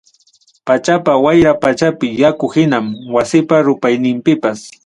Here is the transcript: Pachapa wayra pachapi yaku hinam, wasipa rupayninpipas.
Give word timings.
Pachapa 0.67 1.13
wayra 1.17 1.53
pachapi 1.53 2.07
yaku 2.21 2.47
hinam, 2.53 2.85
wasipa 3.15 3.57
rupayninpipas. 3.67 4.59